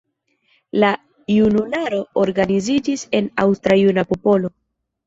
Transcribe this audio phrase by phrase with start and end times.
[0.83, 0.89] La
[1.33, 4.57] junularo organiziĝis en Aŭstra Juna Popolo.